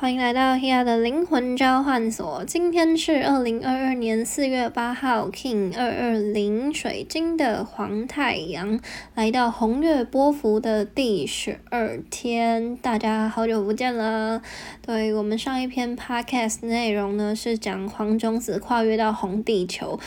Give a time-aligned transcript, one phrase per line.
[0.00, 2.44] 欢迎来到 Hea 的灵魂交换所。
[2.44, 8.78] 今天是二零二二年四月八号，King 二二零水晶的黄太阳
[9.16, 12.76] 来到红月波幅的第十二天。
[12.76, 14.40] 大家好久不见了。
[14.86, 19.98] 对我们上一篇 Podcast 内容呢，是讲黄种子跨越到红地球。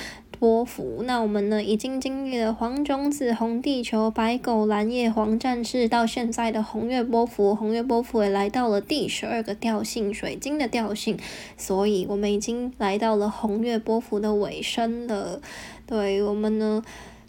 [0.41, 11.19] 波幅，那我们呢已经经历了黄种子、红地球、白狗、蓝叶、黄战士，到现在的红月波幅，红月波幅也来到了第十二个调性，水晶的调性，
[11.57, 15.39] 所以我们已经来到了红月波幅的尾声了。
[15.85, 16.81] 对我们呢，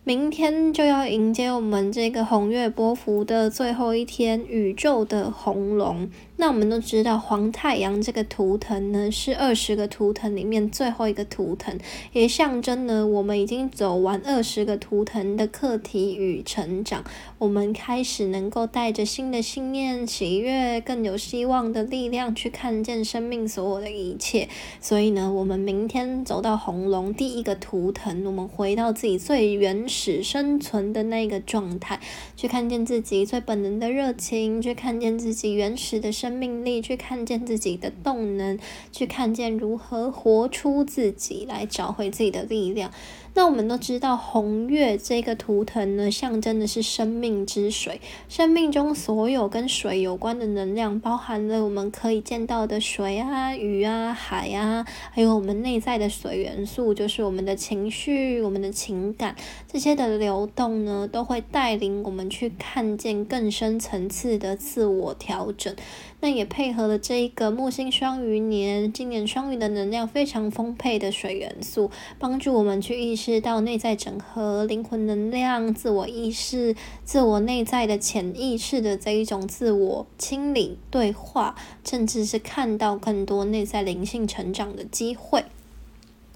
[0.04, 6.08] 明天就要迎接我们这个红月波幅的最后一天，宇宙的红龙。
[6.42, 11.78] 那我们都知道，黄太阳这个图腾呢，是二十个图腾里面最后一个图腾，
[12.12, 17.04] 也象征呢，我们已经走完二十个图腾的课题与成长。
[17.38, 24.48] 我们开始能够带着新的信念、喜悦、更有希望的力量去看见生命所有的一切。
[24.80, 32.00] 所以呢，我们明天走到红龙第一个图腾，我们回到自己最原始生存的那个状态，
[32.36, 36.31] 去看见自己最本能的热情，去看见自己原始的生。
[36.32, 38.58] 命力去看见自己的动能，
[38.90, 42.90] 去看见如何活出自己，来找回自己的力量。
[43.34, 47.98] 那我们都知道，红月这个图腾呢，象征的是生命之水。
[48.28, 59.34] 生命中所有跟水有关的能量，包含了我们可以见到的水啊、雨啊、海啊，还有我们内在的水元素，就是我们的情绪、我们的情感
[59.66, 65.74] 这些的流动呢，都会带领我们去看见更深层次的自我调整。
[66.20, 81.54] 那也配合了这一个木星双鱼年，今年双鱼的能量非常丰沛的水元素，帮助我们去意识到内在整合、灵魂能量、自我意识、自我内在的潜意识的这一种自我清理、对话，
[81.84, 85.44] 甚至是看到更多内在灵性成长的机会。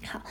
[0.03, 0.21] 好，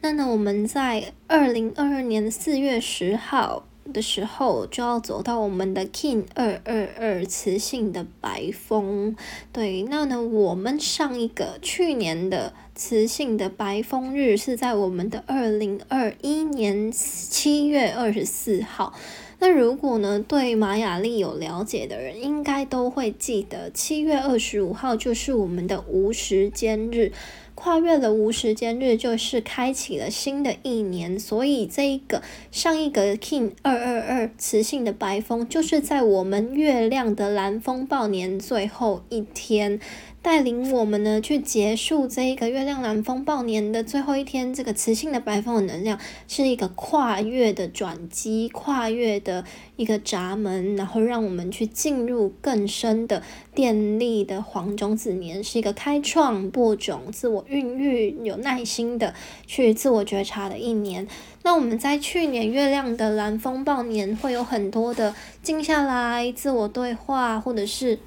[0.00, 3.64] 那呢，我们在二零二二年四月十号。
[3.92, 9.16] 的时候就要走到我们的 King 二二二磁性的白风，
[9.52, 18.94] 对，那呢，我们上一个去年的磁性的白风日是在我们的二零二一年七月二十四号。
[19.40, 27.10] 那如果呢，对玛雅历有了解的人，应该都会记得七月二十五号就是我们的无时间日。
[27.54, 31.18] 跨越了无时间日，就是开启了新的一年。
[31.18, 39.78] 所以这一个上一个 King 二二二磁性的白风，就是在我们月亮的蓝风暴年最后一天。
[40.22, 45.98] 带领我们呢去结束这一个月亮蓝风暴年的最后一天，这个磁性的白风的能量
[46.28, 49.44] 是一个跨越的转机，跨越的
[49.76, 53.22] 一个闸门，然后让我们去进入更深的
[53.54, 59.14] 电力的黄种子年，是一个开创、播种、自我孕育、有耐心的
[59.46, 61.08] 去自我觉察的一年。
[61.42, 67.98] 那我们在去年月亮的蓝风暴年会有很多的静下来、自我对话，或者是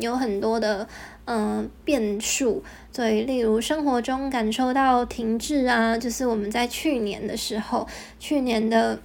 [0.00, 0.86] 有很多的。
[1.26, 2.62] 嗯，变数
[2.92, 7.86] 所以，例如生活中感受到停滞啊，就是我们在去年的时候，
[8.18, 8.98] 去年的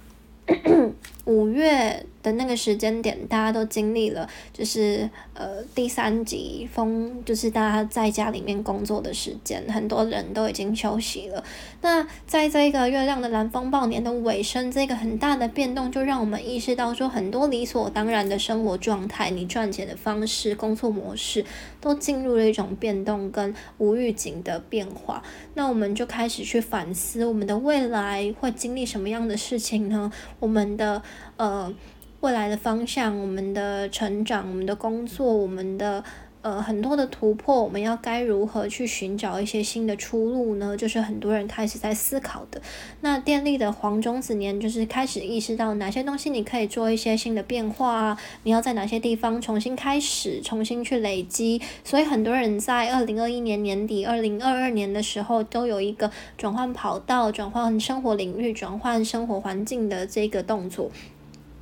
[1.24, 2.06] 五月。
[2.22, 11.42] 的那个时间点，大家都经历了，就是呃第三级风，就是大家在家里面工作的时间，很多人都已经休息了。
[11.80, 21.44] 那在这个月亮的蓝风暴年的尾声，这个很大的变动，就让我们意识到说，很多理所当然的生活状态，你赚钱的方式、工作模式，
[21.80, 25.22] 都进入了一种变动跟无预警的变化。
[25.54, 30.12] 那我们就开始去反思，我们的未来会经历什么样的事情呢？
[30.38, 31.02] 我们的
[31.36, 31.72] 呃。
[32.20, 36.04] 未来的方向，我们的成长，我们的工作，我们的
[36.42, 40.76] 呃很多的突破，我们要该如何去寻找一些新的出路呢？
[40.76, 42.60] 就是很多人开始在思考的。
[43.00, 48.20] 那电力的黄种子年，就是开始意识到哪些东西你可以做一些新的变化啊？
[48.42, 51.62] 你要在哪些地方重新开始，重新去累积？
[51.82, 60.90] 所以很多人在二零二一年年底、二零二二年的时候，都有一个转换跑道、转换生活领域、转换生活环境的这个动作。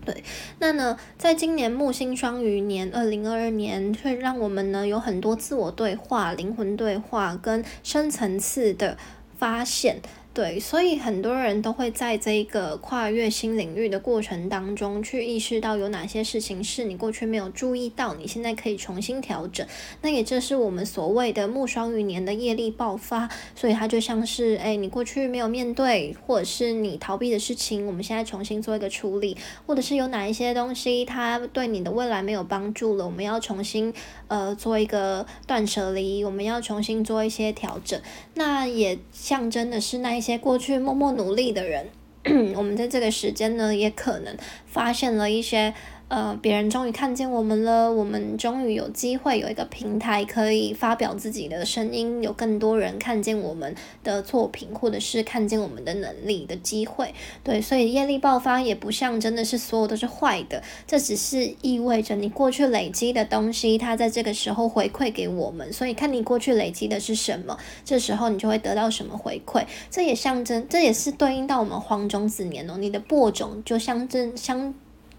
[0.09, 0.25] 对，
[0.59, 8.97] 那呢，在今年木星双鱼年，二零二二年，会让我们呢有很多自我对话、灵魂对话跟深层次的
[9.37, 10.01] 发现。
[10.38, 19.67] 对，所以很多人都会在这个跨越新领域的过程当中，去意识到有哪些事情是你过去没有注意到，你现在可以重新调整。
[20.00, 29.37] 那也这是我们所谓的木双鱼年的业力爆发，所以它就像是，哎，你过去没有面对，或者是你逃避的事情，我们现在重新做一个处理，
[29.67, 33.93] 或者是有哪一些东西它对你的未来没有帮助了，我们要重新
[34.29, 38.00] 呃做一个断舍离，我们要重新做一些调整。
[38.35, 40.28] 那也象征的是那一些。
[40.33, 41.89] 些过去默默努力的人，
[42.57, 44.37] 我们在这个时间呢，也可能
[44.67, 45.75] 发现了一些。
[46.09, 57.13] 呃，别人终于看见我们了，我们终于有机会有一个平台可以发表自己的声音，有更多人看见我们的作品，或者是看见我们的能力的机会。
[57.45, 65.71] 对，所以业力爆发也不像真的是所有都是坏的，这只是意味着你过去累积的东西，它在这个时候回馈给我们。
[65.71, 69.67] 所以看你过去累积的是什么，这时候你就会得到什么回馈。
[69.91, 74.73] 这也象征，这也是对应到我们黄种子年哦，你的播种就象征相。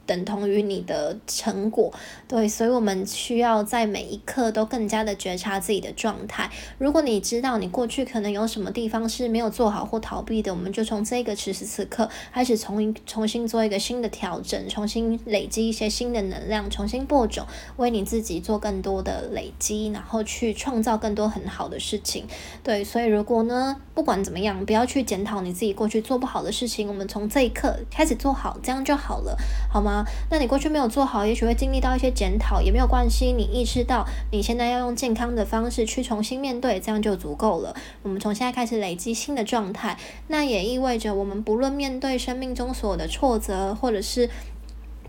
[0.10, 1.94] 等同于你的成果，
[2.28, 6.50] 对，所以我们需要在每一刻都更加的觉察自己的状态。
[6.80, 17.46] 如果你知道你过去可能有什么地方是没有做好或逃避的，我们就从这个此时此刻开始重重新做一个新的调整，重新累积一些新的能量，重新播种，
[17.78, 22.26] 为你自己做更多的累积，然后去创造更多很好的事情。
[22.64, 29.38] 对，所以如果呢，不管怎么样，不要去检讨你自己过去做不好的事情，我们从这一刻开始做好，这样就好了，
[29.72, 29.99] 好吗？
[30.30, 33.32] 那你过去没有做好，也许会经历到一些检讨，也没有关系。
[33.32, 37.76] 你意识到你现在要用健康的方式去重新面对，这样就足够了。
[38.04, 39.98] 我们从现在开始累积新的状态，
[40.28, 44.30] 那也意味着我们不论面对生命中所有的挫折，或者是。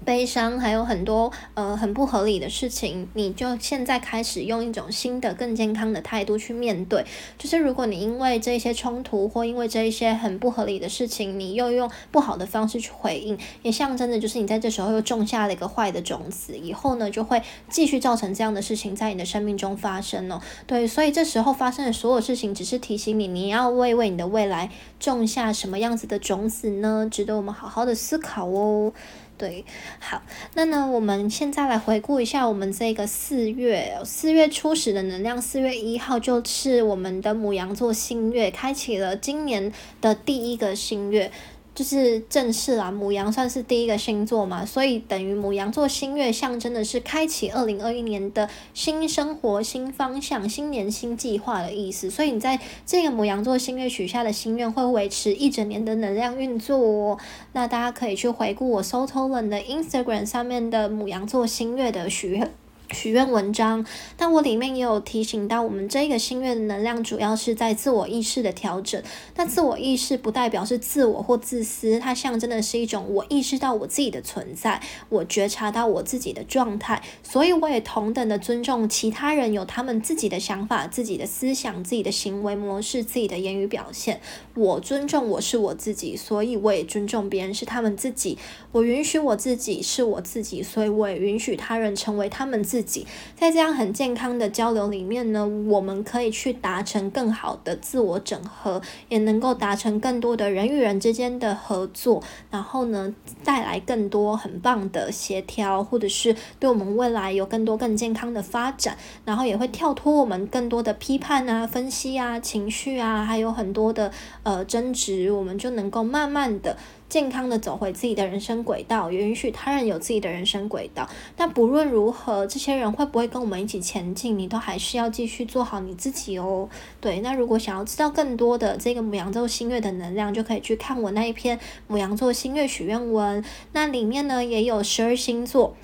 [0.05, 7.05] 悲伤还有很多呃很不合理的事情，你就现在开始用一种新的更健康的态度去面对。
[7.37, 20.41] 就是如果你因为这一些冲突或因为这一些很不合理的事情，你又用不好的方式去回应，也象征着就是你在这时候又种下了一个坏的种子，以后呢就会继续造成这样的事情在你的生命中发生哦。
[20.67, 27.07] 对，所以这时候发生的所有事情，只是提醒你，你要为为你的未来种下什么样子的种子呢？
[27.11, 28.93] 值得我们好好的思考哦。
[29.41, 29.65] 对，
[29.99, 30.21] 好，
[30.53, 39.73] 那呢，我们现在来回顾一下我们这个四月，四月初始的能量，四月一号就是我们的母羊座新月，开启了今年
[40.03, 41.33] 的第一个新月。
[41.75, 52.11] 就是正式啦，母羊算是第一个星座嘛，所以等于母羊座新月象征的是开启二零二一年的新生活、新方向、新年新计划的意思。
[52.11, 57.19] 所以你在这个母羊座新月许下的心愿会维持一整年的能量运作哦。
[57.53, 62.51] 那大家可以去回顾我 Sotolen 的 Instagram 上面的母羊座新月的许愿。
[62.93, 69.01] 许愿文章，但我里面也有提醒到，我们这个心愿能量主要是在自我意识的调整。
[69.37, 84.21] 那自我意识不代表是自我或自私，它象征的是一种我意识到我自己的存在，我觉察到我自己的状态，所以我也同等的尊重其他人有他们自己的想法、自己的思想、自己的行为模式、自己的言语表现。
[84.55, 88.37] 我尊重我是我自己，所以我也尊重别人是他们自己。
[88.73, 92.80] 我允许我自己是我自己，所以我也允许他人成为他们自。
[92.81, 93.07] 自己
[93.37, 98.81] 在这样很健康的交流里面呢，我们可以去达成更好的自我整合，
[99.11, 108.97] 也能够达成更多的人与人之间的合作，然后呢，带来更多很棒的协调，或者是对我们未来有更多更健康的发展，
[109.27, 114.11] 然后也会跳脱我们更多的批判啊、分析啊、情绪啊，还有很多的
[114.43, 116.79] 呃争执，我们就能够慢慢的。
[117.11, 121.07] 健康的走回自己的人生轨道，也允许他人有自己的人生轨道。
[121.37, 126.69] 但不论如何，这些人会不会跟我们一起前进，你都还是要继续做好你自己哦。
[127.01, 133.45] 对，那如果想要知道更多的这个母羊座星月的能量，就可以去看我那一篇母羊座星月许愿文。
[133.73, 135.75] 那里面呢也有十二星座。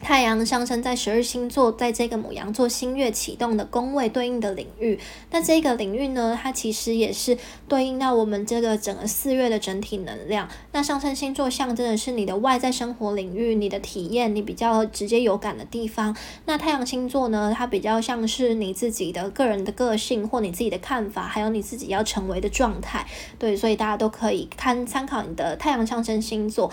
[0.00, 4.98] 太阳上升在十二星座，在这个母羊座新月启动的宫位对应的领域，
[5.32, 7.36] 那这个领域呢，它其实也是
[7.66, 10.48] 对应到我们这个整个四月的整体能量。
[10.72, 16.16] 那上升星座象征的是你的外在生活领域，你的体验，你比较直接有感的地方。
[16.46, 23.04] 那太阳星座呢，它比较像是你自己的个人的个性或你自己的看法，还有你自己要成为的状态。
[23.36, 26.70] 对，所以大家都可以看参考你的太阳上升星座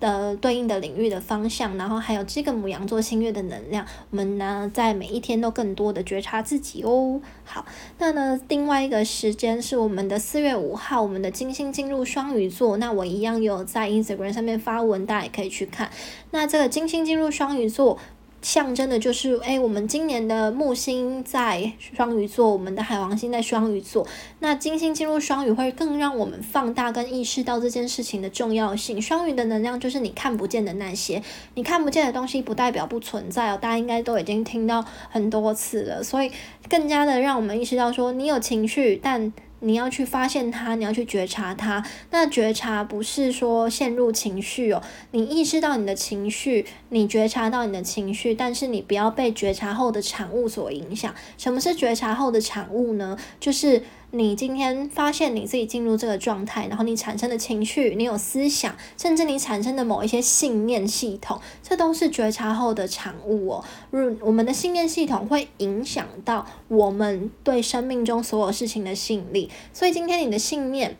[0.00, 2.63] 的对应的领域的方向，然后还有这个。
[2.64, 7.20] 母羊座新月的能量，我们呢在每一天都更多的觉察自己哦。
[7.44, 7.66] 好，
[7.98, 12.78] 那呢另外一个时间是我们的四月五号，我们的金星进入双鱼座。
[12.78, 15.90] 那我一样有在 Instagram 上面发文，大家也可以去看。
[16.30, 17.98] 那这个金星进入双鱼座。
[18.44, 24.06] 象征的就是，哎，我们今年的木星在双鱼座，我们的海王星在双鱼座，
[24.40, 29.00] 那金星进入双鱼会更让我们放大跟意识到这件事情的重要性。
[29.00, 31.22] 双鱼的能量就是你看不见的那些，
[31.54, 36.30] 你看不见的东西不代表不存在哦，大家应该都已经听到很多次了，所以
[36.68, 39.32] 更加的让我们意识到说，你有情绪，但。
[39.64, 41.84] 你要去发现它，你要去觉察它。
[42.10, 51.14] 那觉察不是说陷入情绪哦，你意识到你的情绪，你觉察到你的情绪，但是你不要被觉察后的产物所影响。
[51.36, 53.18] 什么是觉察后的产物呢？
[53.40, 53.82] 就是。
[54.14, 63.64] 你今天发现你自己进入这个状态，然后你产生的情绪，你有思想，甚至你产生的某一些信念系统，这都是觉察后的产物哦。
[63.90, 70.96] 如我们的信念系统会影响到我们对生命中所有事情的吸引力，所以今天你的信念。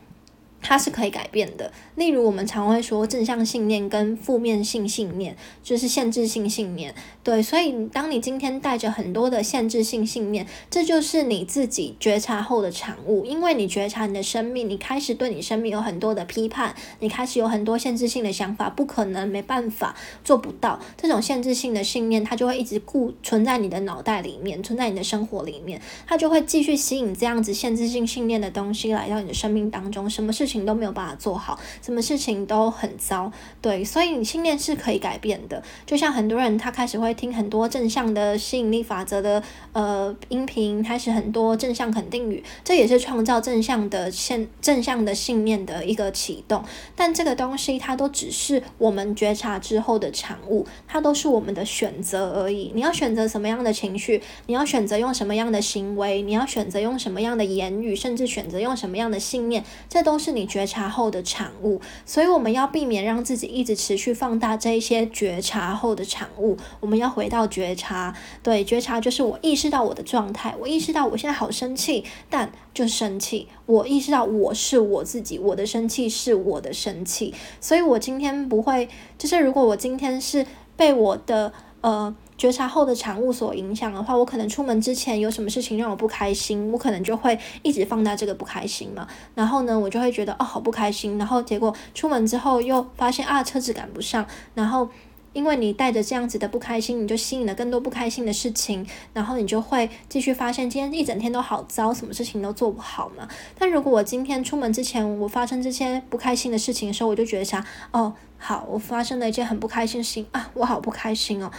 [0.67, 1.71] 它是可以改变的。
[1.97, 6.93] 例如，我们常会说正向信念跟负面性信念，就是限制性信念。
[7.23, 13.25] 对，所以当你今天带着很多的限制性信念，这就是你自己觉察后的产物。
[13.25, 20.81] 因为你觉察你的生命，你开始对你生命有很多的批判，你开始有很多限制性的想法，不可能，没办法，做不到。
[20.97, 30.11] 这种限制性的信念，它就会一直固存在你的脑袋里面，存在你的生活里面，它就会继续吸引这样子限制性信念的东西来到你的生命当中。
[30.11, 30.65] 什么事情？
[30.65, 35.63] 都没有办法做好，什么事情都很糟，对，所以你信念是可以改变的。
[35.85, 46.65] 就像很多人他开始会听很多正向的吸引力法则的呃音频，开始很多正向肯定语，这也是创造正向的现正向的信念的一个启动。
[46.97, 52.73] 但这个东西它都只是我们觉察之后的产物，它都是我们的选择而已。
[52.75, 60.49] 你要选择什么样的情绪，你要选择用什么样的行为，你要选择用什么样的言语，甚至选择用什么样的信念，这都是你。
[60.55, 61.74] 觉察后的产物，
[62.05, 66.57] 所以我们要避免让自己一直持续放大这一些觉察后的产物。
[66.81, 73.49] 我们要回到觉察，对，觉察就是我意识到我的状态，我意识到我现在好生气，但就生气。
[73.67, 82.15] 我意识到我是我自己，我的生气是我的生气，所以我今天不会，就是如果我今天是被我的呃。
[82.37, 89.07] 觉察后的产物所影响的话，我可能出门之前有什么事情让我不开心，我可能就会一直放大这个不开心嘛。
[89.35, 91.17] 然后呢，我就会觉得哦，好不开心。
[91.17, 94.27] 然后结果出门之后又发现啊，车子赶不上。
[94.55, 94.89] 然后
[95.33, 98.85] 因为你带着这样子的不开心，你就吸引了更多不开心的事情。
[99.13, 103.29] 然后你就会继续发现今天一整天都好糟，什么事情都做不好嘛。
[103.57, 111.51] 但如果我今天出门之前我发生这些不开心的事情的时候，我就觉得想哦，好，我发生了一件很不开心的事情啊，我好不开心哦。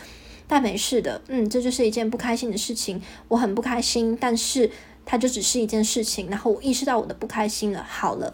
[0.47, 4.69] 但没事的，嗯，这就是一件不开心的事情，我很不开心，但是
[5.05, 8.33] 它就只是一件事情，然后我意识到我的不开心了，好了。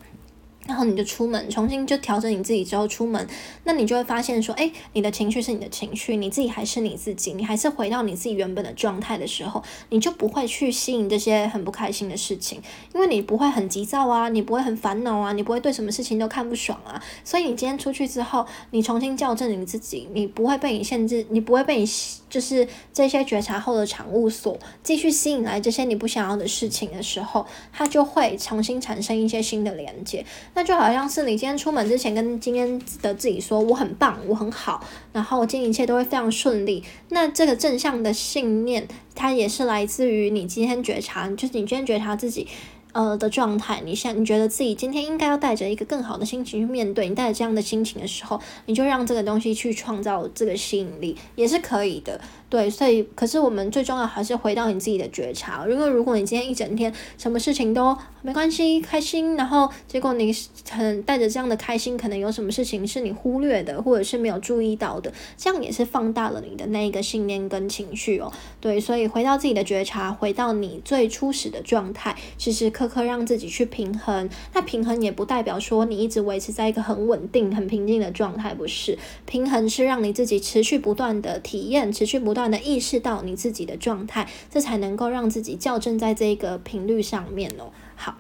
[0.72, 3.28] 然后你就出门，重新就调整你自己之后出门，
[3.66, 12.62] 那你就会发现说，哎，你的情绪是你的情绪，你自己还是你自己，你还是回到你自己原本的状态的时候，你就不会去吸引这些很不开心的事情，
[12.96, 21.86] 因为你不会很急躁啊，你不会很烦恼啊，你不会对什么事情都看不爽啊，所以你今天出去之后，你重新校正你自己，你不会被你限制，你不会被你
[22.30, 30.26] 就是这些觉察后的产物所继续吸引来这些你不想要的事情的时候，它就会重新产生一些新的连接。
[30.54, 34.80] 那那就好像是你今天出门之前跟今天的自己说我很棒，我很好，
[35.12, 36.84] 然后今天一切都会非常顺利。
[37.10, 42.48] 那这个正向的信念，它也是来自于你今天觉察，就是你今天觉察自己。
[42.94, 52.20] 呃的状态，你现你觉得自己今天应该要带着一个更好的心情去面对，你带着这样的心情的时候，你就让这个东西去创造这个吸引力，也是可以的。
[52.52, 55.66] 对，所以可是我们最重要还是回到你自己的觉察。
[55.66, 60.36] 如果如果你今天一整天什么事情都没关系，开心，然后结果你
[60.70, 68.30] 很带着这样的开心，可能有什么事情是你忽略的，或者是没有注意到的，这样也是放大了你的那一个信念跟情绪哦。
[68.60, 72.72] 对，所以回到自己的觉察，回到你最初始的状态，时时。
[72.72, 78.98] 刻刻让自己去平衡，那平衡也不代表说你一直维持在一个很稳定、很平静的状态，不是？
[79.26, 87.72] 平衡是让你自己持续不断的体验，持续不断的意识到你自己的状态，这才能够让自己校正在这个频率上面哦。
[87.96, 88.16] 好，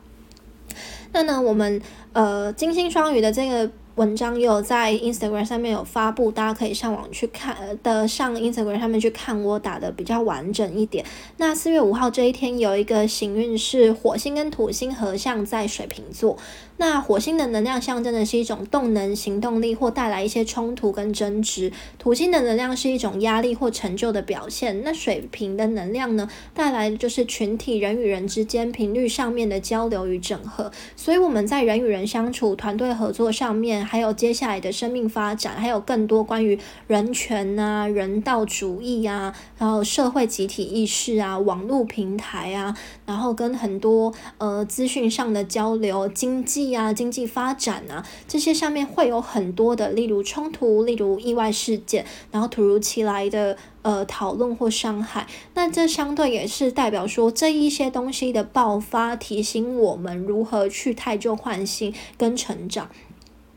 [1.13, 1.81] 那呢，我们
[2.13, 3.71] 呃金星双鱼的这个。
[3.95, 11.05] 文章有在 Instagram 上面有发布，大家可以上网去看的，上 Instagram 上面去看我打的比较完整一点。
[11.35, 16.37] 那四月五号这一天有一个行运是火星跟土星合相在水瓶座。
[16.81, 21.71] 那火星的能量象征的是一种动能、行动力或带来一些冲突跟争执。
[21.99, 24.81] 土星的能量是一种压力或成就的表现。
[24.83, 30.71] 那水瓶的能量呢，带来的就是群体人与人之间频率上面的交流与整合。
[30.95, 36.57] 所以我们在人与人相处、团队合作上面，还有接下来的生命发展，还有更多关于
[36.87, 55.27] 人权啊、人道主义啊，然后社会集体意识啊、网络平台啊，然后跟很多呃资讯上的交流、经济啊、经济发展啊，这些上面会有很多的，例如冲突、例如意外事件，然后突如其来的呃讨论或伤害。
[55.53, 62.89] 那这相对也是代表说这一些东西的爆发，提醒我们如何去太旧换新跟成长。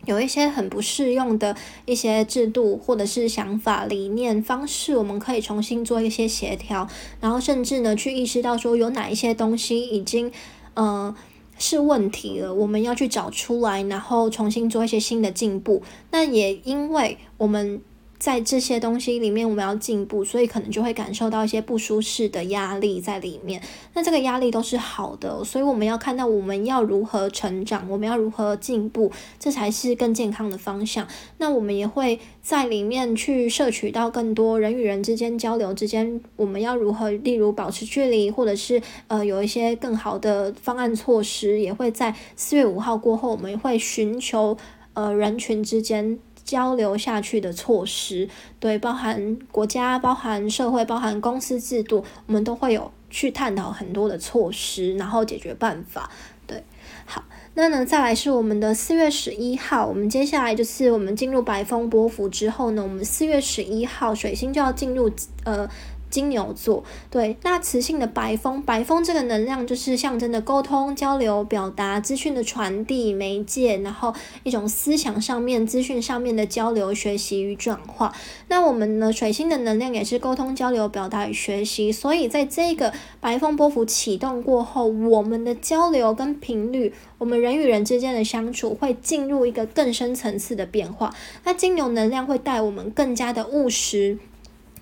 [0.06, 1.56] 有一些很不适用的
[1.86, 6.86] 一些制度，或者是想法、理念、方式，我们可以重新做一些协调，
[7.22, 10.30] 然后甚至呢，去意识到说有哪一些东西已经，
[10.74, 11.16] 呃，
[11.58, 15.82] 是问题了，我们要去找出来，然后重新做一些新的进步。
[16.10, 17.80] 那也因为我们。
[18.24, 23.60] 在这些东西里面，我们要进步，所以可能就会感受到一些不舒适的压力在里面。
[23.92, 31.06] 那这个压力都是好的，所以我们要看到我们要如何成长，我们要如何进步，这才是更健康的方向。
[31.36, 44.56] 那我们也会在里面去摄取到更多人与人之间交流之间，我们要如何，例如保持距离，或者是呃有一些更好的方案措施，也会在四月五号过后，我们会寻求
[44.94, 46.18] 呃人群之间。
[46.44, 48.28] 交流下去的措施，
[48.60, 56.10] 对，包含国家、包含社会、包含公司制度，我们都会有去探讨很多的措施，然后解决办法。
[56.46, 56.62] 对，
[57.06, 57.24] 好，
[57.54, 65.10] 那呢，再来是我们的四月十一号，我们接下来就是我们进入白风波幅之后呢，我们四月十一号水星就要进入
[65.44, 65.68] 呃。
[66.14, 78.14] 金牛座，对，那磁性的白风，白风这个能量就是象征的沟通、交流、表达、资讯的传递媒介，然后一种思想上面、资讯上面的交流、学习与转化。
[78.46, 91.12] 那我们呢，水星的能量也是沟通、交流、表达与学习，所以在这个白风波幅启动过后，我们的交流跟频率，我们人与人之间的相处会进入一个更深层次的变化。
[91.42, 94.20] 那金牛能量会带我们更加的务实。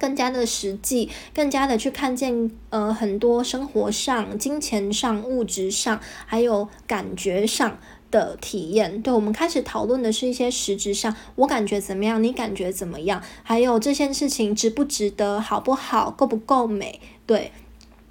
[0.02, 7.78] 更加的实际，更加的去看见，呃，很多生活上、金钱上、物质上，还有感觉上
[8.10, 9.00] 的体验。
[9.00, 17.52] 对我们开始讨论的是一些实质上，我感觉怎么样，你感觉怎么样，还有这件事情值不值得，好不好，够不够美，对。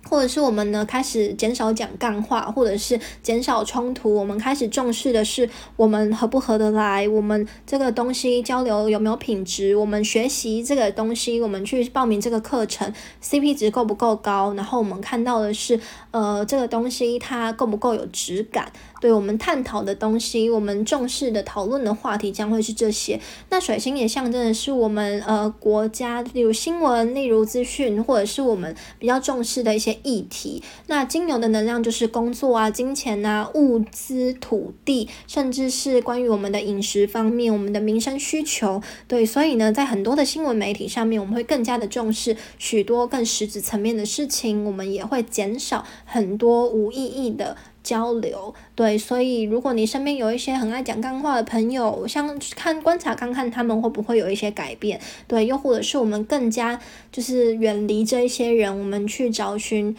[0.09, 12.91] 或者是我们呢开始减少讲干话，或者是减少冲突，我们开始重视的是我们合不合得来，我们这个东西交流有没有品质，我们学习这个东西，我们去报名这个课程
[13.23, 14.53] ，CP 值够不够高？
[14.55, 15.79] 然后我们看到的是，
[16.11, 18.71] 呃，这个东西它够不够有质感？
[19.01, 23.19] 对我们探讨的东西，我们重视的讨论的话题将会是这些。
[23.49, 30.61] 那水星也象征的是我们呃国家，例如新闻，例如资讯，或者是我们比较重视的一些议题。
[30.85, 38.81] 那金牛的能量就是工作啊、金钱啊、物资、土地，甚至是关于我们的饮食方面、我们的民生需求。
[39.07, 47.57] 对，所以呢，在很多的新闻媒体上面，我们会更加的重视许多更实质层面的事情，我们也会减少很多无意义的。
[47.83, 56.79] 交流对，所以如果你身边有一些很爱讲干话的朋友，像看观察看看他们会不会有一些改变，对，又或者是我们更加
[57.11, 59.95] 就是远离这一些人，我们去找寻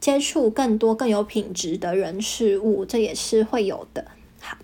[0.00, 4.06] 接触更多更有品质的人事物，这也是会有的。
[4.40, 4.56] 好，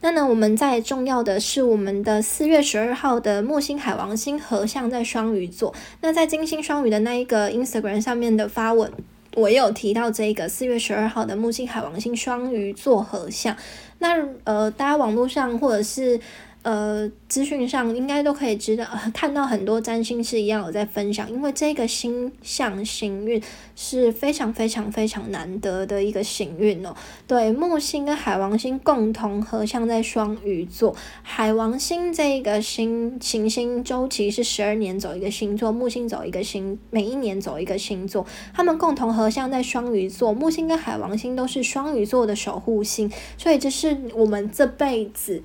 [0.00, 8.92] 那呢，我们在重要的是我们的四月十二号的木星海王星合相在双鱼座，那在金星双鱼的那一个 Instagram 上面的发文。
[9.36, 13.56] 我有提到这个四月十二号的木星海王星双鱼座合相，
[14.00, 16.18] 那呃，大家网络上或者是。
[16.66, 23.40] 呃，资讯上应该都可以知道， 看到很多占星师一样有在分享，因为这个星象行运
[23.76, 26.92] 是非常非常非常难得的一个行运哦。
[27.24, 45.44] 对，木星跟海王星共同合相在双鱼座，海王星这个星行星周期是十二年走一个星座，木星走一个星，每一年走一个星座，他们共同合相在双鱼座，木星跟海王星都是双鱼座的守护星，所以这是我们这辈子。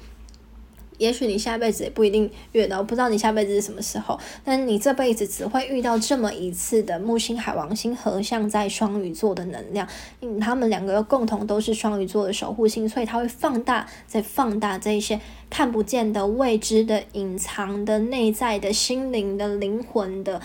[1.02, 9.88] 也许你下辈子也不一定遇到，不知道你下辈子是什么时候，但是你这辈子只会遇到这么一次的木星海王星合相在双鱼座的能量，
[10.22, 20.40] 嗯他们两个又共同都是双鱼座的守护星，所以它会放大，再放大这一些看不见的、未知的、隐藏的、内在的心灵的、灵魂的，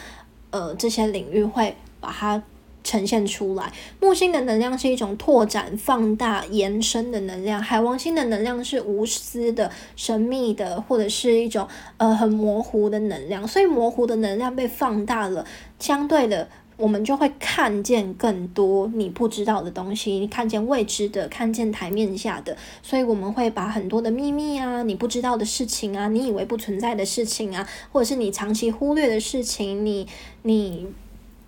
[0.51, 2.43] 呃，这些领域会把它。
[2.87, 3.73] 呈现出来。
[4.01, 13.47] 木星的能量是一种拓展、放大、延伸的能量，海王星的能量是无私的、神秘的，或者是一种呃很模糊的能量。
[13.47, 15.45] 所以模糊的能量被放大了，
[15.81, 16.49] 相对的。
[16.79, 30.07] 我们就会看见更多你不知道的东西，你看见未知的，看见台面下的，所以我们会把很多的秘密啊，你不知道的事情啊，你以为不存在的事情啊，或者是你长期忽略的事情，你
[30.43, 30.87] 你。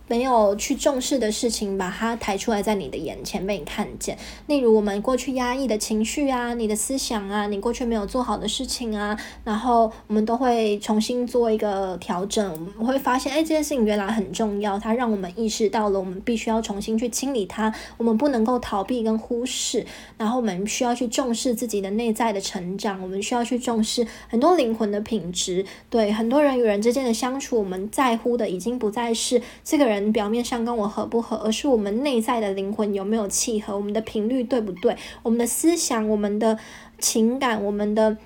[0.08, 4.18] 没有去重视的事情，把它抬出来在你的眼前被你看见。
[4.46, 12.50] 例如我们过去压抑的情绪啊，你的思想啊，你过去没有做好的事情啊，然后我们都会重新做一个调整。
[12.78, 17.72] 我们会发现，哎，这件事情原来很重要，它让我们意识到了，我们必须要重新去清理它。
[17.98, 19.84] 我们不能够逃避跟忽视，
[20.16, 23.02] 然后我们需要去重视自己的内在的成长。
[23.02, 25.66] 我们需要去重视很多灵魂的品质。
[25.90, 29.97] 对很多人与人之间的相处，我们在乎的已经不再是这个人。
[30.12, 36.58] 表面上跟我合不合，而是我们内在的灵魂有没有契合，我们的频率对不对，我们的思想、我们的
[36.98, 38.16] 情感、我们的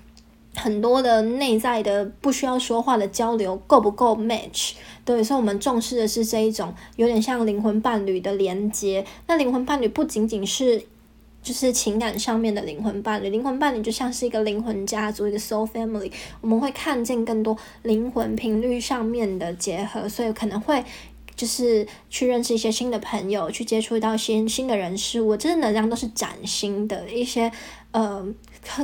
[0.54, 4.72] 很多的内在的不需要说话的交流够不够 match？
[5.04, 9.04] 对，所以我们重视的是这一种有点像灵魂伴侣的连接。
[9.26, 10.84] 那灵魂伴侣不仅仅是。
[11.42, 16.08] 就是情感上面的灵魂伴侣，灵魂伴侣就像是一个灵魂家族，一个 soul family。
[16.40, 20.84] 我们会看见更多灵魂频率上面的结合，所以可能会。
[21.34, 27.50] 就是去认识一些新的朋友，去接触到新新的人事物，这些能量都是崭新的一些，
[27.90, 28.24] 呃，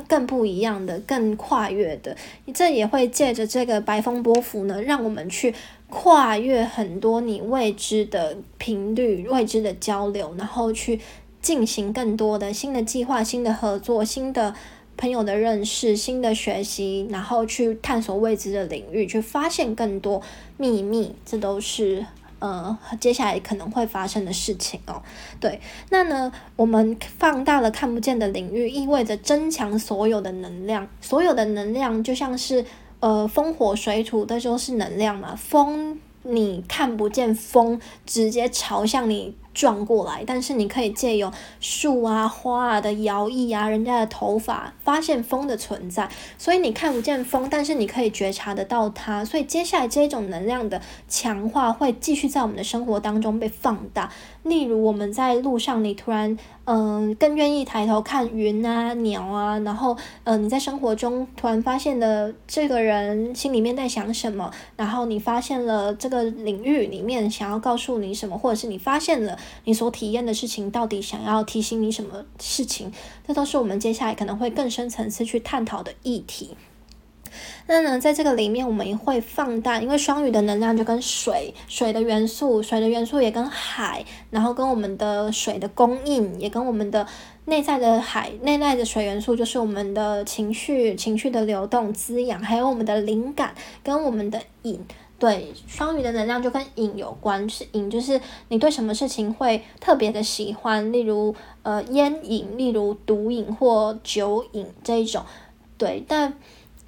[0.09, 2.17] 更不一样的、更跨越的。
[2.55, 5.55] 这也会借着这个白风波幅呢，让我们去
[5.91, 10.99] 跨越很多你未知的频率、未知的交流，然后去
[11.43, 14.55] 进行更多的新的计划、新的合作、新的
[14.97, 20.21] 朋友的认识、新的学习，然后去探索未知的领域，去发现更多
[20.57, 21.15] 秘密。
[21.25, 22.07] 这都是。
[22.39, 25.03] 呃，接下来可能会发生的事情哦，
[25.41, 32.65] 对，那呢，我们放大了看不见的领域，意味着增强所有的能量，所有的能量就像是
[33.01, 35.35] 呃风火水土，那就是能量嘛。
[35.35, 39.37] 风你看不见，风直接朝向你。
[39.59, 46.09] 撞过来，但是你可以借由树啊、花啊的摇曳啊，人家的头发，发现风的存在。
[46.39, 49.25] 所以你看不见风，但是你可以觉察得到它。
[49.25, 54.13] 所以接下来这种能量的强化会继续在我们的生活当中被放大。
[54.49, 69.39] 例如我们在路上，你突然嗯更愿意抬头看云啊、鸟啊，然后嗯你在生活中突然发现了这个人心里面在想什么，然后你发现了这个领域里面想要告诉你什么，或者是你发现了。
[69.65, 72.93] 你所体验的事情到底想要提醒你什么事情？
[73.27, 76.57] 这都是我们接下来可能会更深层次去探讨的议题。
[77.67, 87.07] 那呢，在这个里面，我们也会放大，因为双鱼的能量就跟水、水的元素、水的元素也跟海，然后跟我们的水的供应，也跟我们的
[87.45, 94.85] 内在的海、内在的水元素，就是我们的情绪、情绪的流动、滋养，还有我们的灵感跟我们的影。
[95.19, 98.21] 对，双鱼的能量就跟瘾有关，是瘾就是
[98.51, 105.25] 你对什么事情会特别的喜欢，例如呃烟瘾，例如毒瘾或酒瘾这一种。
[105.77, 106.35] 对，但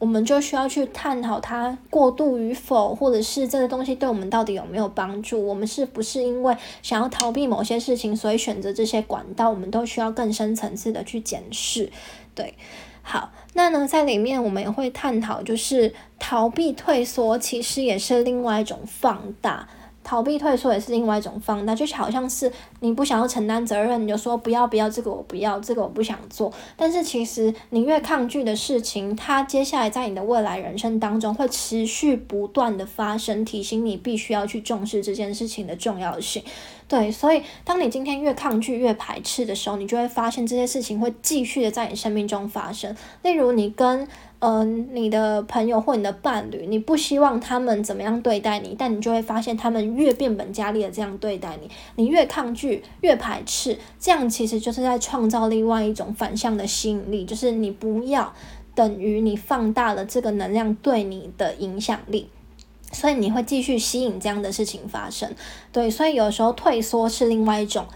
[0.01, 5.47] 我们就需要去探讨它过度与否，或者是这个东西对我们到底有没有帮助？
[5.47, 9.49] 我们是不是因为想要逃避某些事情，所以选择这些管道？
[9.49, 11.93] 我们都需要更深层次的去检视。
[12.35, 12.55] 对。
[13.03, 19.69] 好，那呢，在里面我们也会探讨，就是逃避退缩，其实也是另外一种放大。
[20.11, 26.53] 逃避退缩也是另外一种放大，就好像是你不想要承担责任，你就说不要不要，这个我不要，这个我不想做。
[26.77, 36.43] 但是其实你越抗拒的事情，它接下来在你的未来人生当中会持续不断的发生，提醒你必须要去重视这件事情的重要性。
[36.89, 42.97] 对，所以当你今天越抗拒、越排斥的时候，你就会发现这些事情会继续的在你生命中发生。
[43.23, 44.09] 例如，你跟
[44.43, 51.71] 嗯你的朋友或你的伴侣，你不希望他们怎么样对待你，但你就会发现他们越变本加厉的这样对待你。
[51.97, 58.33] 你越抗拒、越排斥，这样其实就是在创造另外一种反向的吸引力，就是你不要
[58.75, 62.31] 等于你放大了这个能量对你的影响力。
[62.93, 65.31] 所以你会继续吸引这样的事情发生，
[65.71, 67.87] 对，所以有时候退缩是另外一种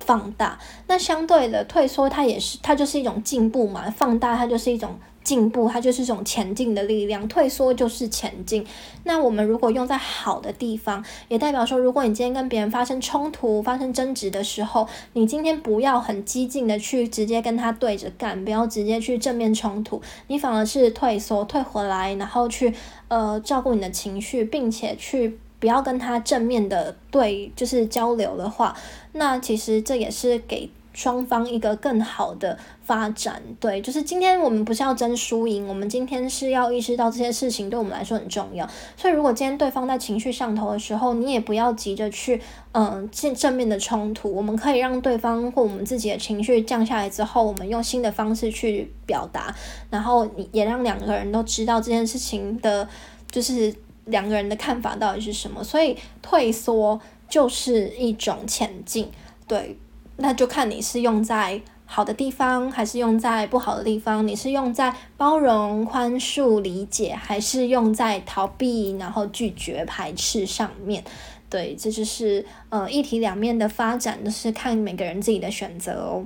[0.00, 4.98] 放大，那相对的退缩它也是，它就是一种进步嘛，放大它就是一种。
[5.24, 8.66] 进步，它就是一种前进的力量；退缩就是前进。
[9.04, 22.72] 那我们如果用在好的地方，也代表说，如果你今天跟别人发生冲突、发生争执的时候，你今天不要很激进的去直接跟他对着干，不要直接去正面冲突，你反而是退缩、退回来，然后去
[23.08, 28.76] 呃照顾你的情绪，并且去不要跟他正面的对，就是交流的话，
[29.12, 30.68] 那其实这也是给。
[30.92, 38.68] 双方一个更好的发展，对，就是今天我们不是要争输赢，我们今天是要意识到这些事情对我们来说很重要。
[38.96, 42.40] 所以，如果今天对方在情绪上头的时候，你也不要急着去，
[42.72, 44.30] 嗯，正正面的冲突。
[44.30, 49.54] 我们可以让对方或我们自己的情绪降下来之后，我们用新的方式去表达，
[49.88, 52.86] 然后也让两个人都知道这件事情的，
[53.30, 53.74] 就是
[54.04, 55.64] 两个人的看法到底是什么。
[55.64, 57.00] 所以，退缩
[57.30, 59.10] 就是一种前进，
[59.48, 59.78] 对。
[60.22, 64.24] 那就看你是用在好的地方，还是用在不好的地方。
[64.24, 71.02] 你是用在包容、宽恕、理解，还是用在逃避、然后拒绝、排斥上面？
[71.50, 76.24] 对，这就是呃一体两面的发展，就是看每个人自己的选择哦。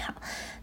[0.00, 0.14] 好，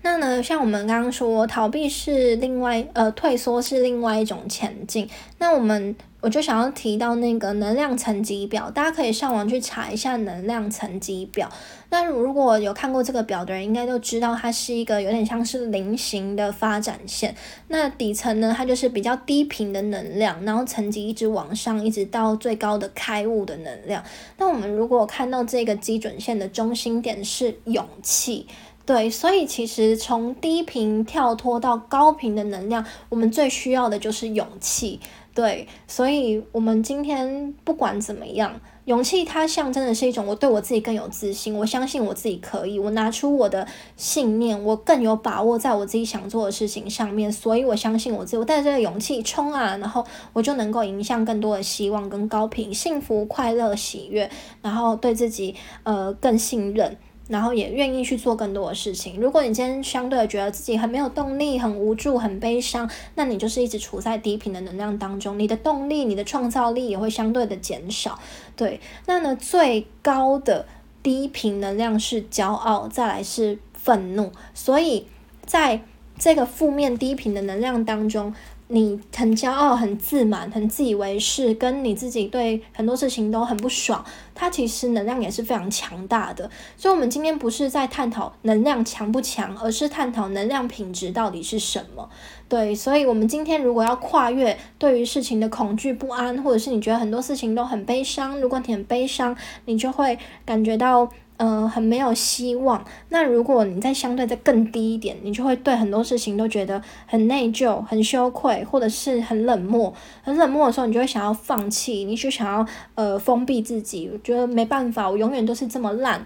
[0.02, 5.08] 那呢，像我们刚刚说，逃避是另外呃退缩是另外一种前进。
[5.38, 5.96] 那我们。
[6.22, 11.50] 我就想要提到那个能量层级表，大家可以上网去查一下能量层级表。
[11.92, 17.34] 那如果有看过这个表的人，应该都知道它是一个有点像是菱形的发展线。
[17.70, 24.04] 那底层呢，它就是比较低频的能量，然后层级一直往上，一直到最高的开悟的能量。
[24.38, 28.46] 那我们如果看到这个基准线的中心点是勇气，
[28.86, 35.00] 对，所以其实从低频跳脱到高频的能量，我们最需要的就是勇气。
[35.40, 54.30] 对，所以，我们今天不管怎么样，勇气它象征的是一种我对我自己更有自信，我相信我自己可以，我拿出我的信念，我更有把握在我自己想做的事情上面，所以我相信我自己，我带着这个勇气冲啊，然后我就能够迎向更多的希望跟高频、幸福、快乐、喜悦，
[54.62, 56.98] 然后对自己呃更信任。
[57.30, 59.22] 然后也愿意去做更多的事情。
[59.22, 68.20] 如果你今天相对的觉得自己很没有动力、很无助、很悲伤，那你就是一直处在低频的能量当中，你的动力、你的创造力也会相对的减少。
[68.58, 70.66] 对，那呢最高的
[71.02, 74.32] 低频能量是骄傲，再来是愤怒。
[74.54, 75.06] 所以
[75.46, 75.82] 在
[76.18, 78.34] 这个负面低频的能量当中。
[78.72, 84.06] 你很骄傲、很自满、很自以为是，跟你自己对很多事情都很不爽，
[84.36, 86.48] 它其实能量也是非常强大的。
[86.78, 92.08] 所以，我们今天不是在探讨能量强不强，而是探讨能量品质到底是什么。
[92.48, 101.10] 对，所以，我们今天如果要跨越对于事情的恐惧、不安，或者是你觉得很多事情都很悲伤，如果你很悲伤，你就会感觉到。
[101.42, 102.84] 嗯，很没有希望。
[103.08, 109.94] 那如果你再相对再更低一点，你就会对很多事情都觉得很内疚、很羞愧，或者是很冷漠。
[110.22, 114.10] 很冷漠的时候，你就会想要放弃，你就想要呃封闭自己。
[114.12, 116.26] 我觉得没办法，我永远都是这么烂。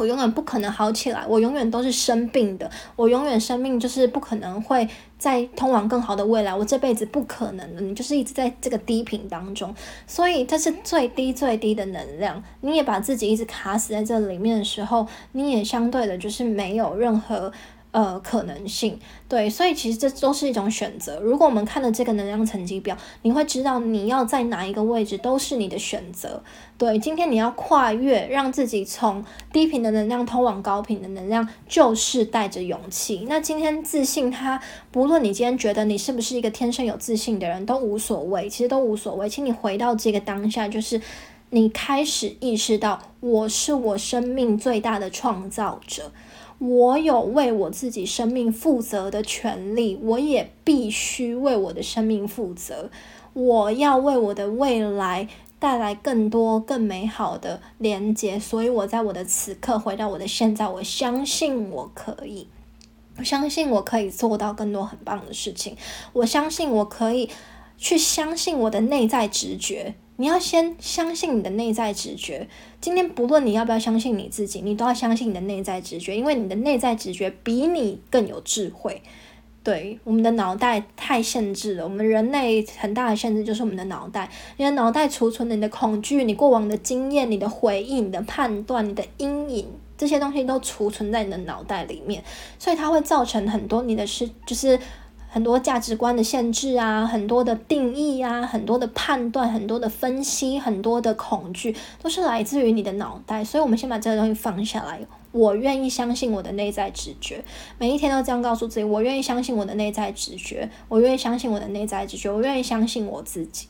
[0.00, 9.74] 我永远不可能好起来，我永远都是生病的，我永远生命就是不可能会再通往更好的未来，我这辈子不可能的，你就是一直在这个低频当中，
[10.06, 17.52] 所以这是最低最低的能量，你也把自己一直卡死在这里面的时候，你也相对的就是没有任何。
[17.92, 18.96] 呃，可能性
[19.28, 21.18] 对，所以其实这都是一种选择。
[21.20, 26.42] 如果我们看了这个能量层级表，你会知道你要在哪一个位置都是你的选择。
[26.78, 33.26] 对，今天你要跨越，让自己从低频的能量通往高频的能量，就是带着勇气。
[33.28, 34.60] 那今天自信，它
[34.92, 39.28] 不论你今天觉得你是不是一个天生有自信的人，都无所谓，其实都无所谓。
[39.28, 41.00] 请你回到这个当下，就是
[41.50, 46.12] 你开始意识到，我是我生命最大的创造者。
[46.60, 52.90] 我有为我自己生命负责的权利，我也必须为我的生命负责。
[53.32, 55.26] 我要为我的未来
[55.58, 62.46] 带来更多、更美好的连接，所以我在我的此刻回到我的现在，我相信我可以，
[63.16, 65.74] 我相信我可以做到更多很棒的事情，
[66.12, 67.30] 我相信我可以
[67.78, 69.94] 去相信我的内在直觉。
[70.20, 72.46] 你要先相信你的内在直觉。
[72.78, 79.00] 今天不论你要不要相信你自己，你都要相信你的内在直觉，因为你的内在直觉比你更有智慧。
[79.64, 84.28] 对，我们的脑袋太限制了，我们人类很大的限制就是我们的脑袋。
[84.58, 92.22] 你的脑袋储存你的恐惧、你过往的经验、你的回忆、你的判断、你的阴影，这些东西都储存在你的脑袋里面，
[92.58, 94.78] 所以它会造成很多你的事，就是。
[95.32, 103.44] 很多价值观的限制啊，很多的定义啊，很多的判断，很多的分析，很多的恐惧，都是来自于你的脑袋。
[103.44, 104.98] 所以，我们先把这个东西放下来。
[105.30, 107.44] 我愿意相信我的内在直觉，
[107.78, 113.68] 每一天都这样告诉自己：我愿意相信我的内在直觉，我愿意相信我的内在直觉，我愿意相信我自己。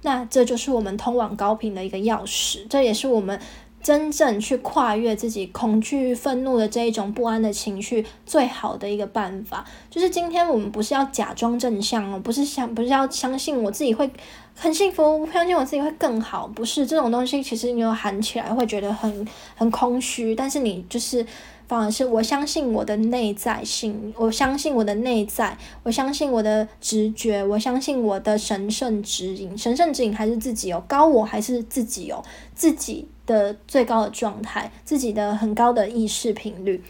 [0.00, 3.38] 那这就是我们通往高频的一个钥匙，这也是我们。
[3.84, 14.10] 真正去跨越自己恐惧、愤怒的这一种不安的情绪，最好的一个办法，就是今天我们不是要假装正向哦，不是想不是要相信我自己会
[14.56, 16.48] 很幸福，相信我自己会更好。
[16.48, 21.26] 不是这种东西，其实你有喊起来会觉得很很空虚，但是你就是
[21.68, 29.58] 反而是我相信我的内在性，我相信我的内在，我相信我的直觉，我相信我的神圣指引。
[29.58, 36.82] 神圣指引还是自己哦高我，还是自己哦自己的最高的状态，自己的很高的意识频率。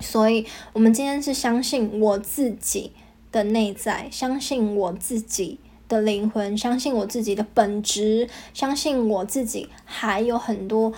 [0.00, 2.92] 所以，我们今天是相信我自己
[3.30, 5.58] 的内在，相信我自己。
[5.88, 10.90] 的灵魂，相信我自己的本质，相信我自己还有很多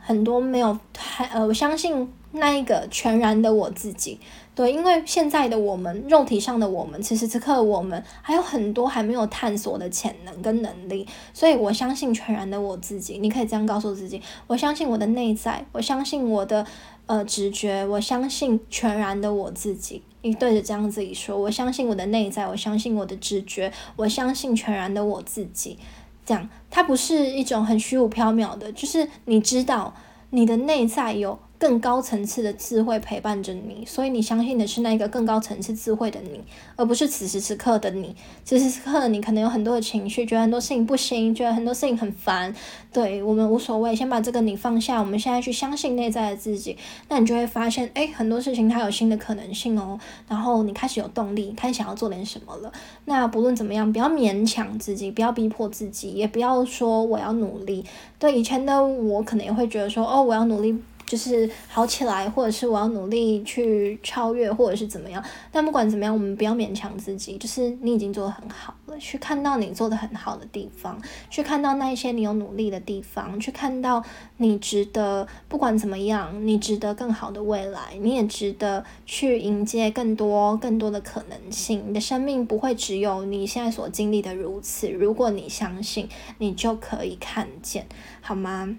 [0.00, 4.20] 很多没有还呃，我相信那一个全然的我自己。
[4.58, 13.18] 对，因为现在的我们，肉体上的我们，此时此刻我们还有很多还没有探索的潜能跟能力，所以我相信全然的我自己。
[13.18, 16.66] 你可以这样告诉自己：我相信我的内在，我相信我的
[17.06, 20.02] 呃直觉，我相信全然的我自己。
[20.22, 25.78] 你对着这样自己说：我相信我的内在，我相信我的直觉，我相信全然的我自己。
[26.26, 29.94] 这样，它不是一种很虚无缥缈的，就是你知道
[30.30, 31.38] 你的内在有。
[31.58, 36.40] 更高层次的智慧陪伴着你，所以你相信的是那个更高层次智慧的你，
[36.76, 38.14] 而不是此时此刻的你。
[38.44, 42.54] 此时此刻的你可能有很多的情绪，觉得很多事情不行，觉得很多事情很烦。
[42.92, 45.00] 对我们无所谓，先把这个你放下。
[45.00, 46.76] 我们现在去相信内在的自己，
[47.08, 49.98] 那你就会发现，哎，很多事情它有新的可能性哦。
[50.28, 52.72] 然后你开始有动力，开始想要做点什么了。
[53.06, 57.84] 那不论怎么样，不要勉强自己，不要逼迫自己，也不要说我要努力。
[58.20, 60.78] 对以前的我，可能也会觉得说，哦，我要努力。
[61.08, 65.24] 就是好起来，或者是我要努力去超越，或者是怎么样。
[65.50, 67.36] 但不管怎么样，我们不要勉强自己。
[67.38, 74.04] 就是你已经做得很好了，去看到你做得很好的地方，去看到那一些你有努力的地方，去看到
[74.36, 75.26] 你值得。
[75.48, 81.82] 不管怎么样，你值得更好的未来，你也值得去迎接更多更多的可能性。
[81.88, 84.90] 你的生命不会只有你现在所经历的如此。
[84.90, 87.86] 如果你相信，你就可以看见，
[88.20, 88.76] 好吗？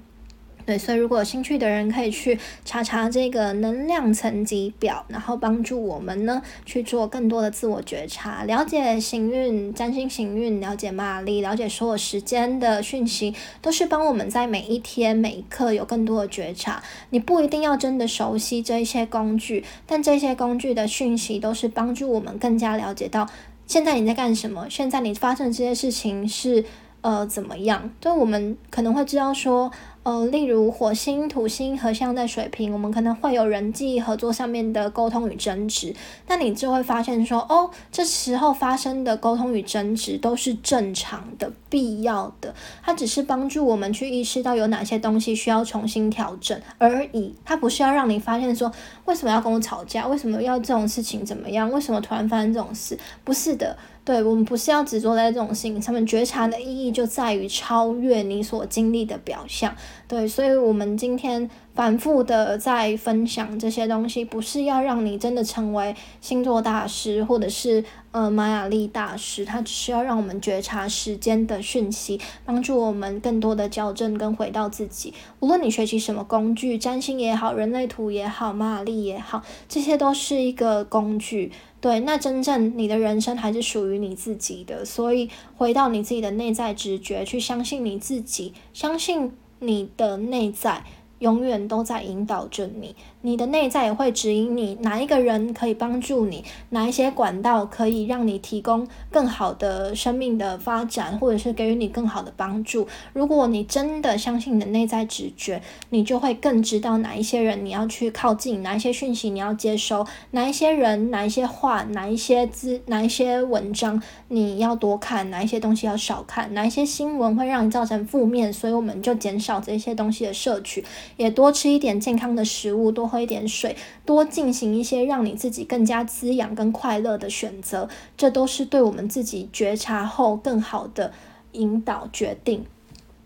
[0.70, 16.84] 对，所以如果有兴趣的人可以去查查这个能量层级表，然后帮助我们呢去做更多的自我觉察，了解行运、占星行运，了解玛丽，了解所有时间的讯息，都是帮我们在每一天每一刻有更多的觉察。
[17.10, 23.28] 你不一定要真的熟悉这一些工具，但这些工具的讯息都是帮助我们更加了解到
[23.66, 26.64] 现在你在干什么，现在你发生这些事情是
[27.02, 29.72] 呃怎么样，就我们可能会知道说。
[30.04, 35.94] 呃，例如火星、土星合相在水瓶，我们可能会有人际合作上面的沟通与争执。
[36.28, 42.56] 那你就会发现说，哦，这时候发生的沟通与争执都是正常的、必要的。
[42.82, 47.36] 它只是帮助我们去意识到有哪些东西需要重新调整而已。
[47.44, 48.72] 它不是要让你发现说，
[49.06, 50.08] 为什么要跟我吵架？
[50.08, 51.70] 为什么要这种事情怎么样？
[51.72, 52.98] 为什么突然发生这种事？
[53.24, 53.78] 不是的。
[54.06, 59.76] 对我们不是要执着在这种事情上面，觉察的意义就在于超越你所经历的表象。
[60.08, 75.14] 对，所以我们今天反复的在分享这些东西，不是要让你真的成为星座大师，或者是呃玛雅历大师，它只是要让我们觉察时间的讯息，帮助我们更多的校正跟回到自己。
[75.40, 81.52] 无论你学习什么工具，占星也好，人类图也好，玛雅历也好，这些都是一个工具。
[81.82, 90.84] 对，那真正你的人生还是属于你自己的，所以回到你自己的内在直觉，去相信你自己，相信你的内在。
[91.20, 102.88] 永远都在引导着你，你的内在也会指引你哪一个人可以帮助你，哪一些管道可以让你提供更好的生命的发展，或者是给予你更好的帮助。
[103.12, 120.86] 如果你真的相信你的内在直觉，你就会更知道哪一些人你要去靠近，哪一些讯息你要接收，哪一些人、哪一些话、哪一些资、哪一些文章你要多看，哪一些东西要少看，哪一些新闻会让你造成负面，所以我们就减少这些东西的摄取。
[121.18, 131.12] 也多吃一点健康的食物，多喝一点水，多进行一些让你自己更加滋养跟快乐的选择，这都是对我们自己觉察后更好的
[131.54, 132.64] 引导决定，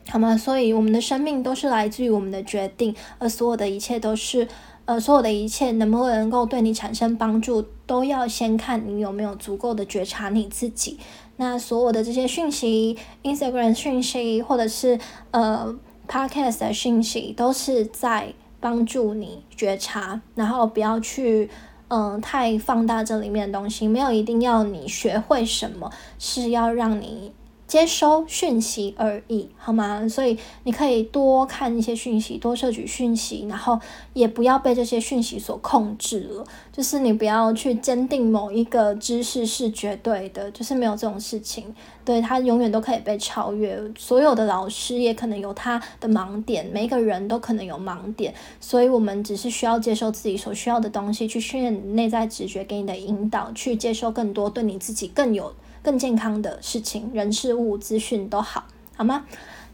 [0.07, 0.37] 好吗？
[0.37, 4.47] 所以我们的生命都是来自于我们的决定，而所有的一切都是，
[4.85, 10.97] 呃，所有的一切能不能够对你产生帮助，都要先看你有没有足够的觉察你自己。
[11.35, 14.97] 那所有的这些讯息，Instagram 讯息，或者是
[15.31, 15.77] 呃。
[16.05, 21.49] Podcast 的讯息都是在帮助你觉察，然后不要去
[21.89, 23.89] 嗯太放大这里面的东西。
[23.89, 27.33] 没有一定要你学会什么，是要让你
[27.65, 30.07] 接收讯息而已，好吗？
[30.07, 33.79] 所以你可以多看一些讯息，多摄取讯息，然后
[34.13, 36.45] 也不要被这些讯息所控制了。
[36.71, 41.73] 就是你不要去坚定某一个知识是绝对的，就是没有这种事情。
[42.05, 43.79] 对他永远都可以被超越。
[43.97, 55.53] 所有的老师也可能有他的盲点，每一个人都可能有盲点，所以我们只是需要接受自己所需要的东西，去训练内在直觉给你的引导，去接受更多对你自己更有。
[55.83, 58.63] 更健康的事情，人事物资讯都好，
[58.95, 59.25] 好吗？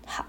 [0.05, 0.25] 好，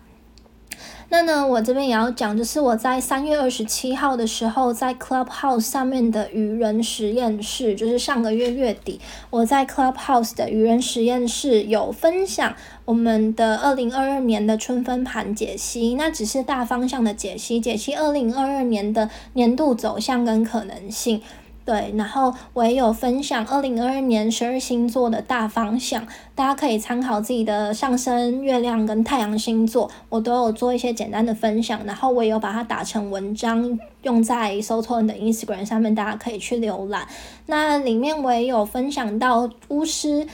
[1.08, 9.00] 那呢，我这边也要讲，就是我在三月二十七号的时候，在 Clubhouse 上面的愚人实验室，就是上个月月底，
[9.30, 21.22] 我在 Clubhouse 的愚人实验室有分享我们的二零二二年的春分盘解析，那只是大方向的解析，解析二零二二年的年度走向跟可能性。
[21.70, 26.04] 对，然后我也有分享二零二二年十二星座的大方向，
[26.34, 37.06] 大家可以参考自己的上升、月亮跟太阳星座，我都有做一些简单的分享，然后我也有把它打成文章，用在 s o t o n 的 Instagram 上面，大家可以去浏览。
[37.46, 40.26] 那里面我也有分享到巫师。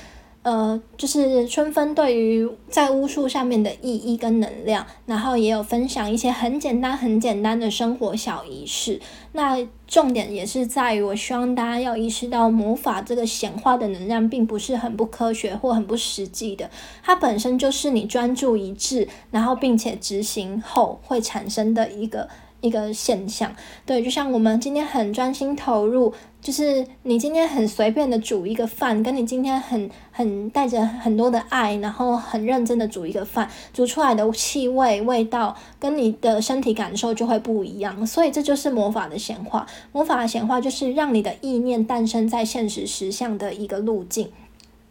[0.47, 9.01] 呃，就是春分对于在巫术上面的意义跟能量，然后也有分享一些很简单、很简单的生活小仪式。
[9.33, 16.71] 那重点也是在于，我希望大家要意识到，魔法这个显化的能量，并不是很不科学或很不实际的，
[17.03, 22.29] 它本身就是你专注一致，然后并且执行后会产生的一个。
[22.61, 23.55] 一个现象，
[23.85, 38.07] 对，就像我们今天很专心投入，就是你今天很随便的煮一个饭，跟你今天很很带着很多的爱，然后很认真的煮一个饭，煮出来的气味、味道跟你的身体感受就会不一样。
[38.07, 44.31] 所以这就是魔法的显化，魔法的显化就是让你的意念诞生在现实实相的一个路径。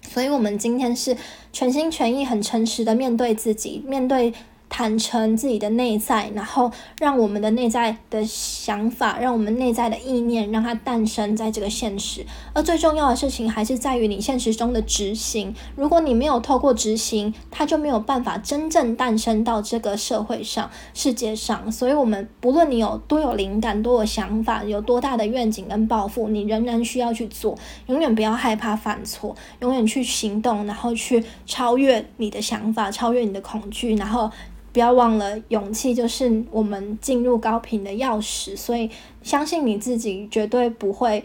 [0.03, 1.18] 所以我们今天是
[1.51, 4.34] 全心全意、很诚实的面对自己，面对。
[4.68, 12.26] 坦诚自己的内在，然后让我们的内在的想法，让我们内在的意念，让它诞生在这个现实。
[12.53, 15.55] 而最重要的事情还是在于你现实中的执行。
[15.76, 21.72] 如果你没有透过执行，它就没有办法真正诞生到这个社会上、世界上。
[21.72, 27.57] 所以，我们不论你有多有灵感、多有想法、有多大的愿景跟抱负，你仍然需要去做。
[27.88, 34.30] 永远不要害怕犯错，永远去行动，然后去超越你的想法，超越你的恐惧，然后。
[34.76, 38.57] 不要忘了，勇气就是我们进入高频的钥匙。
[38.57, 38.89] 所以，
[39.23, 41.23] 相信你自己，绝对不会，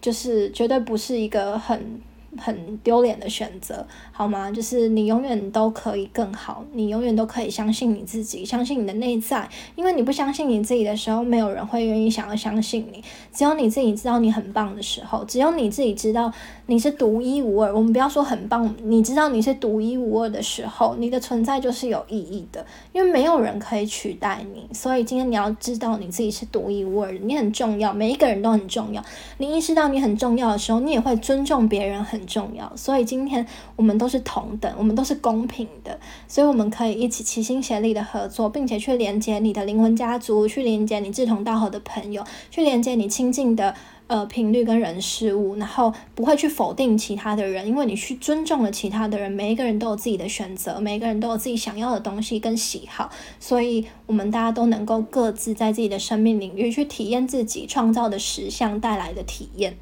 [0.00, 2.00] 就是绝对不是一个很。
[2.36, 4.50] 很丢脸的选择，好吗？
[4.50, 9.48] 就是你永远都可以更好，你永远都可以相信你自己，相信你的内在。
[9.74, 13.02] 因为你不相信你自己的时候，没有人会愿意想要相信你。
[13.32, 16.30] 只有你自己知道你很棒的时候，只有你自己知道
[16.66, 17.74] 你是独一无二。
[17.74, 22.64] 我们不要说很棒，你知道你是独一无二的时候，你的存在就是有意义的。
[22.92, 29.02] 因为没有人可以取代你，所以今天你要知道你自己是独一无二的，你很重要，每一个人都很重要。
[29.38, 32.17] 你意识到你很重要的时候，你也会尊重别人很。
[32.18, 33.46] 很重要，所以今天
[33.76, 43.74] 我们都是同等，我们都是公平的，所以我们可以一起齐心协力的合作，并且去连接你的灵魂家族，去连接你志同道合的朋友，去连接你亲近的
[44.08, 59.76] 呃频率跟人事物，然后不会去否定其他的人，因为你去尊重了其他的人，每一个人都有自己的选择，每一个人都有自己想要的东西跟喜好，所以我们大家都能够各自在自己的生命领域去体验自己创造的实相带来的体验。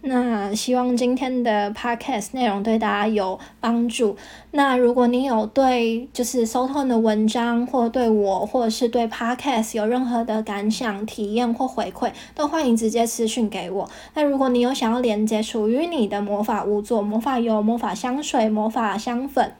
[0.00, 4.16] 那希望今天的 podcast 内容对大家有帮助。
[4.52, 13.90] 那如果你有对就是 s o t o n 的文章，或对我，或者是对 podcast 有任何的感想、体验或回馈，都欢迎直接私信给我。
[14.14, 19.52] 那如果你有想要连接属于你的魔法物作、魔法油、魔法香水、魔法香粉。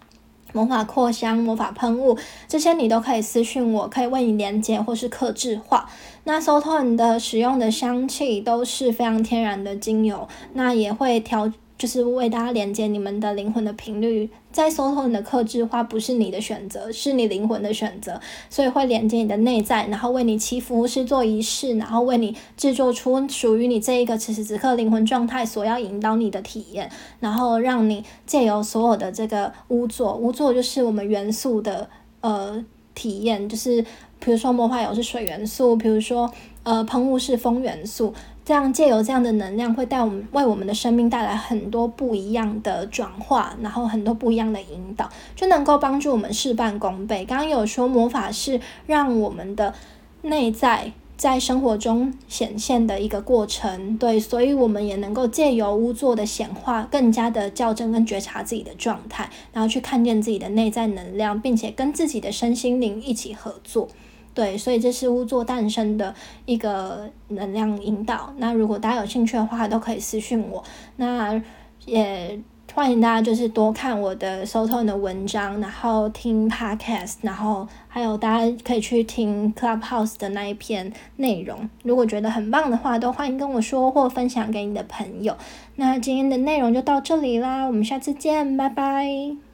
[0.53, 5.88] 魔法扩香、魔法喷雾，这些你都可以私信我，可以为你连接或是克制化。
[6.24, 11.53] 那 s o t o n 的使用的香气都是非常天然的精油，那也会调。
[11.78, 14.28] 就是为大家连接你们的灵魂的频率，
[14.59, 26.90] 在搜索你的克制化不是你的选择，是你灵魂的选择，所以会连接你的内在，然后为你祈福是做仪式，然后为你制作出属于你这一个此时此刻灵魂状态所要引导你的体验，
[27.20, 31.88] 然后让你借由所有的这个污作，污作就是我们元素的
[32.20, 32.64] 呃
[32.96, 33.80] 体验，就是
[34.18, 36.28] 比如说魔法油是水元素，比如说
[36.64, 38.12] 呃喷雾是风元素。
[38.49, 47.26] 这样借由这样的能量，会带我们为我们的生命带来很多不一样的转化，然后很多不一样的引导，就能够帮助我们事半功倍。
[47.26, 49.74] 刚刚有说魔法是让我们的
[50.22, 63.88] 内在在生活中显现的一个过程，对，所以我们也能够借由巫作的显化，更加的校正跟觉察自己的状态，然后去看见自己的内在能量，并且跟自己的身心灵一起合作，
[64.35, 66.14] 对，所以这是巫作诞生的
[66.47, 68.33] 一个能量引导。
[68.39, 70.62] 那如果大家有兴趣的话，都可以私信我，
[70.97, 71.43] 那
[71.87, 72.41] 也。
[72.74, 81.68] 欢迎大家就是多看我的 s o t o 的文章，然后听 podcast，然后还有大家可以去听 Clubhouse 的那一篇内容。
[81.83, 85.35] 如果觉得很棒的话，都欢迎跟我说或分享给你的朋友。
[85.76, 89.47] 那今天的内容就到这里啦，我们下次见，拜拜。